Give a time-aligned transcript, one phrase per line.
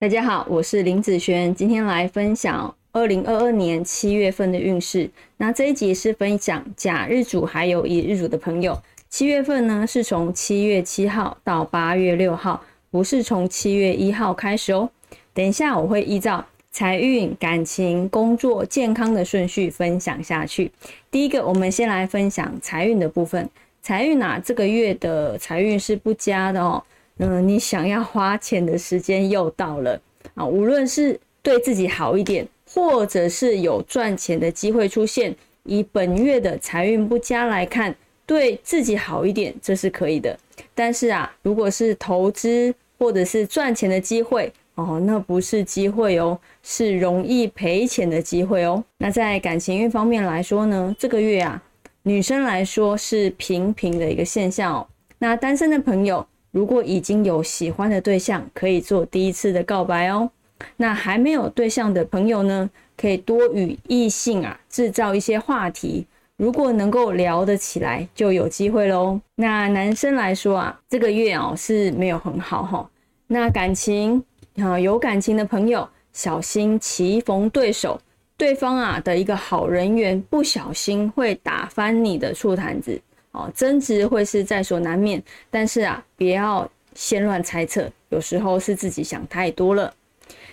[0.00, 5.10] 大家好，我是林子璇，今天来分享二零二二年七月份的运势。
[5.38, 8.80] 那这一集是分享甲日主还有乙日主的朋友。
[9.08, 14.88] 七月份呢是从七月七号到八月六号，不是从七月一号开始哦。
[15.34, 20.70] 等一下我会依照财运、感情、工作、健康的顺序分享下去。
[21.10, 23.50] 第一个，我们先来分享财运的部分。
[23.82, 26.80] 财运啊，这个月的财运是不佳的哦。
[27.20, 30.00] 嗯，你想要花钱的时间又到了
[30.34, 30.46] 啊！
[30.46, 35.34] 无论是对自己好一点，或者是有赚钱的机会出现，
[35.64, 37.92] 以本月的财运不佳来看，
[38.24, 40.38] 对自己好一点，这是可以的。
[40.76, 48.84] 但是啊，如果是投资或者是赚钱的机会哦，那不是机会哦，是容易赔钱的机会哦。
[48.98, 51.60] 那在感情运方面来说呢，这个月啊，
[52.04, 54.86] 女生来说是平平的一个现象哦。
[55.18, 56.24] 那单身的朋友。
[56.50, 60.30] 如果已经有喜欢的对象，可以做第一次的告白哦。
[60.76, 66.06] 那还没有对象的朋友呢，可以多与异性啊制造一些话题。
[66.36, 69.20] 如果能够聊得起来，就有机会喽。
[69.36, 72.90] 那男生来说啊，这个月哦是没有很好哈。
[73.26, 74.22] 那感情
[74.56, 78.00] 啊，有感情的朋友小心棋逢对手，
[78.36, 83.00] 对方啊的一个好人缘，不小心会打翻你的醋坛子。
[83.38, 89.94] 哦，争执会是在所难免，但是啊，不要先乱猜测，有时候是自己想太多了。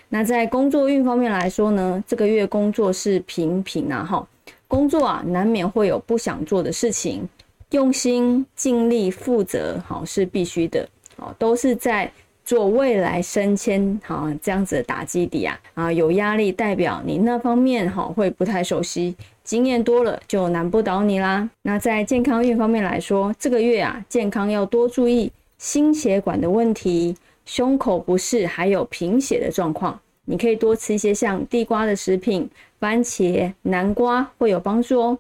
[0.10, 4.28] 那在工作运方面来说呢，这个月工作是平平啊，哈，
[4.68, 7.28] 工作啊难免会有不想做的事情，
[7.72, 12.12] 用心、尽力、负责，好是必须的，哦，都是在。
[12.48, 21.50] 做未来升迁，哈，这样子的打基底啊，啊，有压力代表你那方面哈会不太熟悉，经验多了就难不倒你啦。
[21.62, 27.16] 那在健康运方面来说，这个月啊，健康要多注意心血管的问题、
[27.46, 29.98] 胸口不适，还有贫血的状况。
[30.26, 35.18] 你可以多吃一些像地瓜的食品、番茄、南瓜会有帮助哦。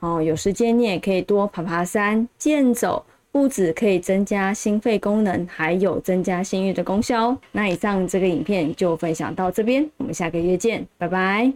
[0.00, 3.06] 哦，有时间你也可以多爬爬山、健走。
[3.32, 7.38] 不止可以增加心肺功能，还有增加性欲的功效哦。
[7.52, 11.48] 那以上这个影片就分享到这边，我们下个月见，拜拜。